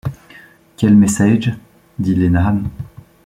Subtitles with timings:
[0.77, 1.53] Quel messaige?
[1.99, 2.63] dit Iehan.